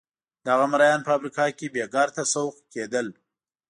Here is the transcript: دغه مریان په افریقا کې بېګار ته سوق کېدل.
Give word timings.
دغه 0.47 0.65
مریان 0.71 1.01
په 1.03 1.11
افریقا 1.17 1.45
کې 1.57 1.73
بېګار 1.73 2.09
ته 2.15 2.23
سوق 2.33 2.55
کېدل. 2.73 3.07